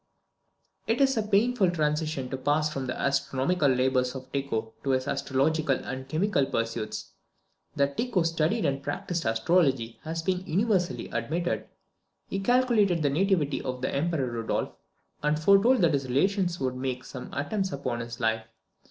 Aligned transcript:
It 0.87 0.99
is 0.99 1.15
a 1.15 1.21
painful 1.21 1.69
transition 1.69 2.27
to 2.31 2.37
pass 2.37 2.73
from 2.73 2.87
the 2.87 2.99
astronomical 2.99 3.67
labours 3.69 4.15
of 4.15 4.31
Tycho 4.33 4.73
to 4.83 4.89
his 4.89 5.07
astrological 5.07 5.75
and 5.77 6.09
chemical 6.09 6.47
pursuits. 6.47 7.11
That 7.75 7.97
Tycho 7.99 8.23
studied 8.23 8.65
and 8.65 8.81
practised 8.81 9.25
astrology 9.27 9.99
has 10.01 10.23
been 10.23 10.43
universally 10.47 11.07
admitted. 11.11 11.67
He 12.25 12.39
calculated 12.39 13.03
the 13.03 13.11
nativity 13.11 13.61
of 13.61 13.83
the 13.83 13.93
Emperor 13.93 14.25
Rudolph, 14.25 14.73
and 15.21 15.39
foretold 15.39 15.81
that 15.81 15.93
his 15.93 16.07
relations 16.07 16.59
would 16.59 16.75
make 16.75 17.03
some 17.03 17.31
attempts 17.31 17.71
upon 17.71 17.99
his 17.99 18.19
life. 18.19 18.47